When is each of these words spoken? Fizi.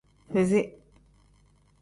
Fizi. 0.31 0.61